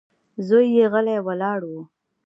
[0.47, 1.73] زوی يې غلی ولاړ و.